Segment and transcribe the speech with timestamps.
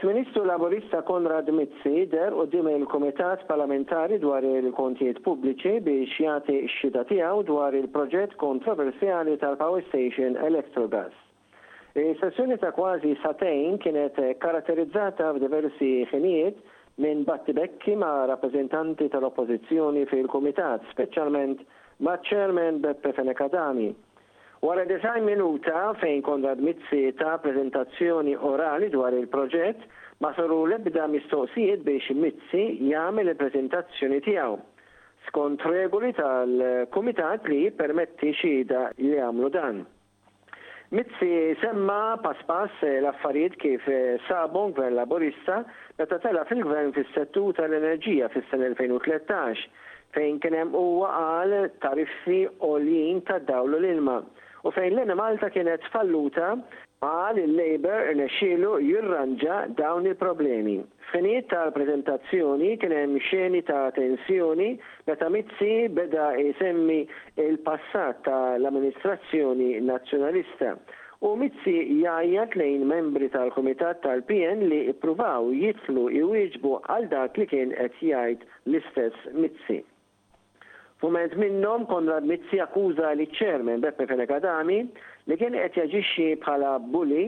[0.00, 6.54] ex ministru laborista Konrad Mizzi der u dim il-Komitat Parlamentari dwar il-Kontijiet Pubbliċi biex jagħti
[6.64, 11.12] x tijaw tiegħu dwar il-proġett kontroversjali tal-Power Station Electrogas.
[12.02, 16.62] il sessjoni ta' kważi satajn kienet karatterizzata f'diversi ħinijiet
[16.96, 21.60] minn battibekki ma' rappreżentanti tal-Oppożizzjoni fil-Kumitat, speċjalment
[21.98, 23.92] ma' Chairman Beppe Fenekadami.
[24.62, 29.86] Wara design minuta fejn konna mitzi ta' prezentazzjoni orali dwar il-proġett,
[30.20, 32.60] ma saru lebda mistoqsijiet biex mitzi
[32.90, 34.58] jagħmel il-prezentazzjoni tiegħu.
[35.30, 39.78] Skont regoli tal-Kumitat li permetti xhieda li jagħmlu dan.
[40.92, 43.88] Mitzi semma pass l-affarijiet kif
[44.28, 45.62] sabu gvern laborista
[45.96, 49.64] meta tela fil-gvern fis-settu tal-enerġija fis sen 2013
[50.18, 52.44] fejn kien hemm huwa qal tariffi
[52.74, 54.20] olin ta' dawlu l-ilma
[54.64, 56.52] u fejn l Malta kienet falluta
[57.00, 60.74] għal il-Labor irnexxielu jirranġa dawn il-problemi.
[61.08, 64.68] F'finijiet tal-prezentazzjoni kien hemm xeni ta' tensjoni
[65.08, 67.00] meta Mizzi beda jsemmi
[67.48, 70.74] il-passat tal-amministrazzjoni nazzjonalista
[71.24, 77.72] u Mizzi jgħajjat lejn membri tal-Kumitat tal-PN li ippruvaw jitlu iwieġbu għal dak li kien
[77.78, 79.80] qed jgħid l-istess Mizzi.
[81.00, 84.74] Fument minnom konna Mizzi akkuża li ċermen Beppe Fenekadami
[85.30, 87.22] li kien qed jaġixxi bħala bulli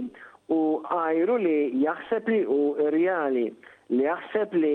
[0.53, 0.59] u
[0.97, 2.59] għajru li jaħseb li u
[2.95, 3.47] reali
[3.95, 4.73] li jaħseb li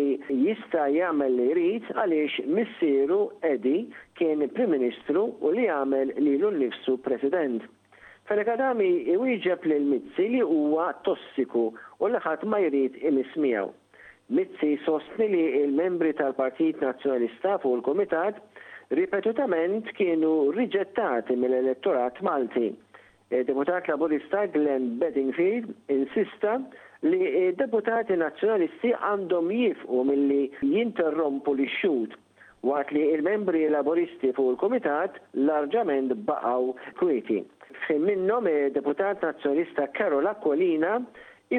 [0.47, 3.19] jista jagħmel li jrid għaliex missieru
[3.51, 3.75] Edi
[4.17, 7.61] kien Prim Ministru u li jagħmel lilu nnifsu President.
[8.27, 11.67] Ferekadami iwieġeb l Mizzi li huwa tossiku
[12.01, 13.69] u li ħadd ma jrid il-ismijaw.
[14.39, 18.41] Mizzi sostni li il-membri tal-Partit Nazzjonalista fuq il-Komitat
[18.95, 22.71] ripetutament kienu riġettati mill-elettorat Malti.
[23.29, 26.53] Deputat laburista Glenn Bedingfield insista
[27.03, 32.15] li deputati nazjonalisti għandhom jifqu milli jinterrompu li xut
[32.69, 35.19] waqt li il-membri laboristi fuq il-komitat
[35.49, 36.69] larġament baqaw
[37.01, 37.41] kwieti.
[37.87, 38.47] Fim minnom
[38.77, 40.95] deputat nazjonalista Karol Kolina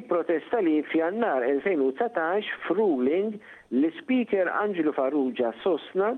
[0.00, 3.36] i-protesta li fjannar 2019 f'ruling
[3.76, 6.16] li speaker Angelo Farrugia sosna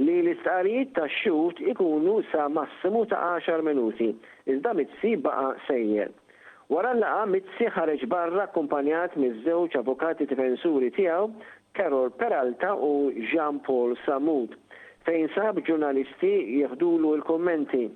[0.00, 4.08] li l-istqarijiet ta' xut ikunu sa' massimu ta' 10 minuti,
[4.48, 6.08] iżda mitzi baqa sejjer.
[6.72, 11.26] Wara laqa mitzi ħareġ barra kumpanjat miż-żewġ avukati difensuri tiegħu
[11.76, 14.56] Karol Peralta u Jean-Paul Samud
[15.06, 17.90] fejn sab ġurnalisti jieħdulu l-kommenti.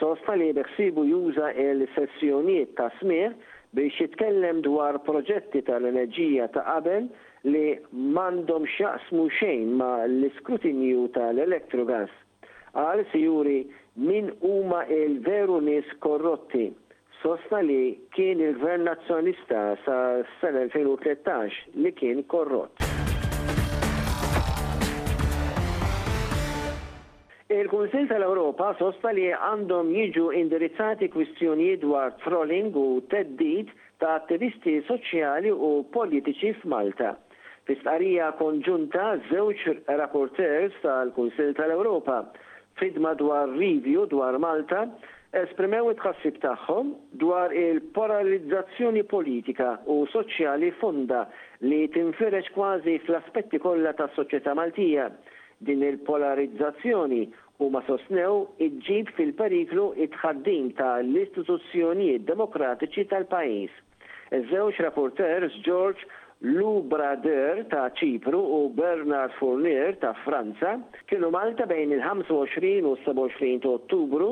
[0.00, 3.36] Sosta li beħsibu juża il-sessjonijiet ta' smir
[3.76, 7.68] biex jitkellem dwar proġetti tal-enerġija ta' qabel ta li
[8.16, 12.10] mandom xaqsmu xejn ma l-iskrutinju tal-elektrogas
[12.80, 13.58] għal sijuri
[14.08, 16.64] min huma il-veru nis korrotti
[17.20, 19.98] sosta li kien il-gvern nazzjonista sa
[20.40, 22.82] sena 2013 li kien korrott.
[27.46, 33.70] Il-Kunsil tal-Europa sosta li għandhom jiġu indirizzati kwistjonijiet dwar trolling u teddid
[34.02, 37.14] ta' attivisti soċjali u politiċi f'Malta.
[37.66, 39.62] Fis-qarija konġunta żewġ
[39.98, 42.20] rapporters tal-Kunsill tal-Ewropa
[42.78, 44.84] fidma dwar review dwar Malta
[45.40, 46.92] esprimew it-ħassib tagħhom
[47.24, 51.24] dwar il-paralizzazzjoni politika u soċjali fonda
[51.66, 55.08] li tinferex kważi fl-aspetti kollha tas-soċjetà Maltija.
[55.66, 57.22] Din il-polarizzazzjoni
[57.66, 63.74] u ma sostnew iġġib fil-periklu it-ħaddim tal-istituzzjonijiet demokratiċi tal-pajis.
[64.36, 66.02] eż żewġ rapporters George
[66.46, 70.76] Lou Brader ta' Ċipru u Bernard Fournier ta' Franza
[71.10, 74.28] kienu Malta bejn il-25 u 27 ta' Ottubru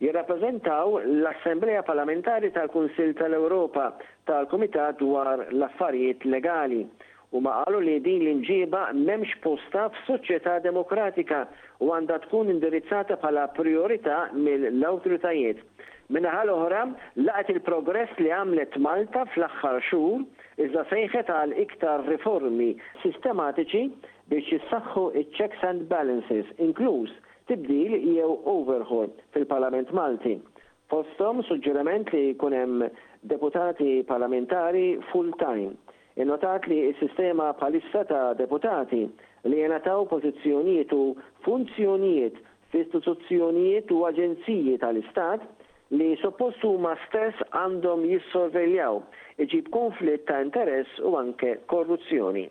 [0.00, 3.90] jirrappreżentaw l-Assemblea Parlamentari tal-Kunsil tal-Europa
[4.30, 6.86] tal-Komitat dwar l-Affarijiet Legali
[7.36, 11.42] u ma qalu li din l inġiba memx posta f'soċjetà demokratika
[11.84, 15.60] u għandha tkun indirizzata bħala priorità mill-awtoritajiet.
[16.08, 16.86] Minna ħal oħra
[17.26, 20.22] laqet il-progress li għamlet Malta fl-aħħar xhur
[20.58, 22.66] Iżda sejħet għal iktar riformi
[23.04, 23.82] sistematiċi
[24.32, 27.12] biex jissaħħu il-checks and balances, inkluż
[27.48, 30.34] tibdil jew overhaul fil-Parlament Malti.
[30.90, 32.82] Fostom suġġerament li kunem
[33.30, 35.76] deputati parlamentari full-time.
[36.18, 39.04] Innotat li il-sistema palissa ta' deputati
[39.46, 41.04] li jenataw pozizjonijiet u
[41.46, 45.46] funzjonijiet fl-istituzzjonijiet u aġenzijiet tal-Istat
[45.96, 48.98] li suppost huma stess għandhom jissorveljaw
[49.44, 52.48] iġib konflitt ta' interess u anke korruzzjoni.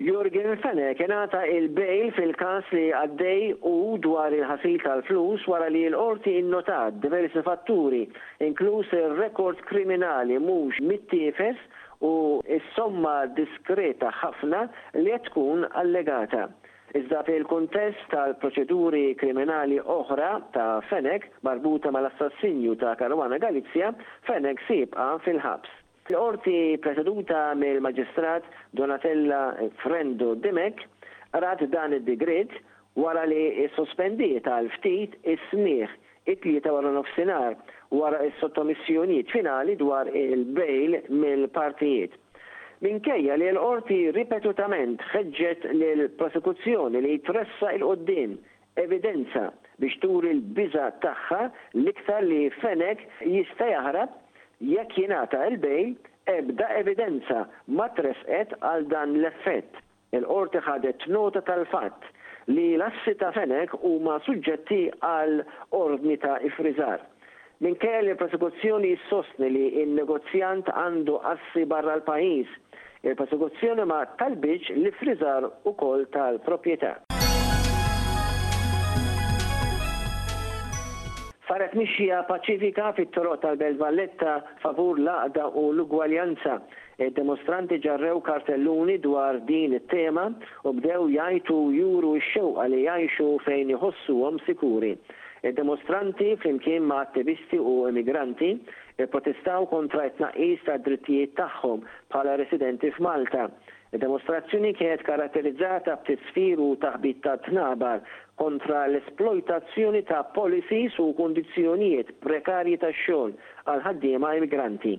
[0.00, 3.72] Jurgen Fene kienata il-bejl fil-kas li għaddej u
[4.04, 8.04] dwar il-ħasil tal-flus wara li l-orti innotat diversi fatturi,
[8.40, 11.60] inkluż il-rekord kriminali mhux mittifes
[12.04, 14.66] u s-somma diskreta ħafna
[15.04, 16.48] li tkun allegata.
[16.98, 23.92] Iżda fil-kontest tal-proċeduri kriminali oħra ta' Fenek barbuta mal-assassinju ta' Karwana Galizja,
[24.26, 25.76] Fenek sibqa fil-ħabs.
[26.08, 28.42] fil orti preceduta mill-Maġistrat
[28.74, 29.42] Donatella
[29.82, 30.80] Frendo Dimek
[31.44, 32.50] rat dan id-digrid
[32.98, 35.86] wara li sospendiet għal ftit is smiħ
[36.34, 37.54] it-tlieta wara nofsinar
[37.94, 42.18] wara s-sottomissjonijiet finali dwar il-bejl mill-partijiet
[42.84, 48.36] minkejja li l-qorti ripetutament ħeġġet l-prosekuzzjoni li jitressa il-qoddim
[48.84, 49.42] evidenza
[49.82, 51.40] biex turi l-biża tagħha
[51.82, 53.04] l-iktar li fenek
[53.34, 54.16] jista' jaħrab
[54.72, 55.92] jekk jingħata l-bejl
[56.36, 57.42] ebda evidenza
[57.76, 59.76] ma tresqet għal dan l-effett.
[60.16, 62.08] Il-qorti ħadet nota tal-fatt
[62.50, 64.82] li l-assi ta' fenek huma suġġetti
[65.12, 65.42] għal
[65.84, 67.04] ordni ta' ifriżar
[67.60, 72.48] Minkejja li il prosekuzzjoni jissostni li il-negozjant għandu assi barra l-pajis,
[73.04, 76.94] il-prosekuzzjoni ma talbiċ li frizar u kol tal-propieta.
[81.50, 86.56] Faret mixija paċifika fit-toroq tal-Belt Valletta favur laqda u l-ugwaljanza.
[86.96, 90.30] Il-demonstranti ġarrew kartelluni dwar din it-tema
[90.64, 94.96] u bdew jajtu juru x-xewqa li jajxu fejn għom sikuri
[95.48, 98.58] demonstranti flimkien ma' attivisti u emigranti
[99.10, 103.46] protestaw kontra it tnaqqis ta' drittijiet tagħhom bħala residenti f'Malta.
[103.90, 108.04] Demostrazzjoni kienet karatterizzata b'tisfir u taħbit ta' tnabar
[108.40, 113.32] kontra l-esploitazzjoni ta' policies u kondizjonijiet prekarji ta' xogħol
[113.64, 114.98] għal ħaddiema immigranti.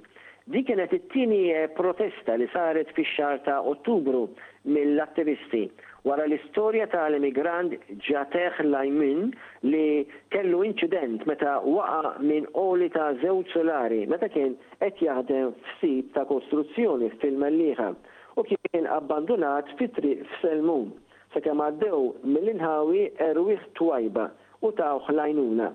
[0.52, 1.44] Di kienet it-tieni
[1.78, 4.26] protesta li saret fix-xahar ta' Ottubru
[4.66, 5.68] mill-attivisti
[6.08, 7.74] wara l-istorja ta' l-immigrant
[8.08, 9.28] ġateħ lajmin
[9.70, 9.82] li
[10.34, 16.24] kellu incident meta waqa minn oli ta' zewċ solari meta kien qed jaħdem f'sit ta'
[16.32, 17.90] kostruzzjoni fil mellieħa
[18.42, 20.88] u kien abbandunat fit-triq f'Selmun
[21.36, 22.00] sakemm għaddew
[22.34, 24.26] mill-inħawi erwih twajba
[24.66, 25.70] u ta' lajnuna.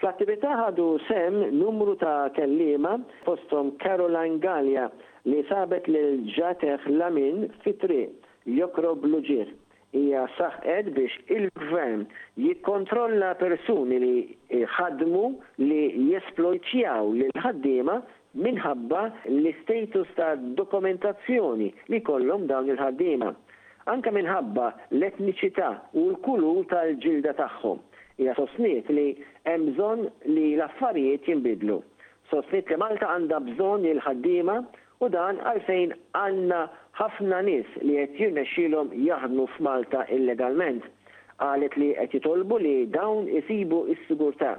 [0.00, 4.90] Fl-attività ħadu sem numru ta' kellima fostom Caroline Gallia
[5.28, 8.28] li sabet lil ġateħ lamin fit-triq
[8.60, 9.24] jokrob l
[9.92, 12.04] hija saħqed biex il-gvern
[12.38, 15.22] jikkontrolla persuni li ħadmu
[15.64, 15.80] li
[16.12, 17.96] jesploitjaw lil ħaddiema
[18.46, 19.00] minħabba
[19.34, 23.32] l-istatus ta' dokumentazzjoni li kollhom dawn il-ħaddiema.
[23.90, 27.80] Anka minħabba l-etniċità u l-kulur tal-ġilda tagħhom.
[28.20, 29.08] Hija sostniet li
[29.48, 31.80] hemm bżonn li l-affarijiet jinbidlu.
[32.30, 34.60] Sostniet li Malta għandha bżonn il-ħaddiema
[35.00, 36.62] u dan għalfejn għandna
[36.98, 40.84] ħafna nis li qed jirnexxielhom jaħdmu f'Malta illegalment
[41.42, 44.56] qalet li qed jitolbu li dawn isibu s-sigurtà.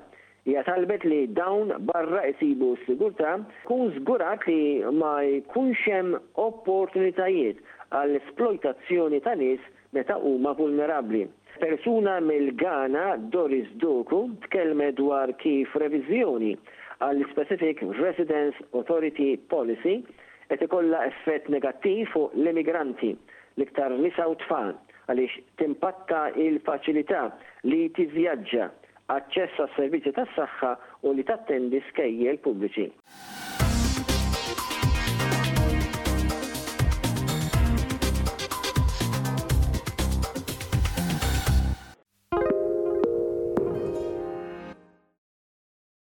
[0.50, 3.33] Hija talbet li dawn barra isibu s-sigurtà
[3.68, 4.62] kun żgurat li
[5.01, 6.16] ma jkunx hemm
[6.48, 7.60] opportunitajiet
[8.00, 9.62] għall esploitazzjoni ta' nies
[9.98, 11.24] meta huma vulnerabbli.
[11.62, 13.06] Persuna mill-Ghana
[13.36, 16.56] Doris Doku tkellme dwar kif reviżjoni
[17.04, 20.00] għall Specific Residence Authority Policy
[20.51, 23.12] et ikollha effett negattiv fuq l-emigranti
[23.58, 24.74] l-iktar nisa u tfal
[25.12, 27.24] għaliex timpatta il-faċilità
[27.72, 28.67] li tivvjaġġa
[29.15, 30.74] aċċess s servizzi tas-saħħa
[31.10, 32.91] u li tattendi skejjel pubbliċi.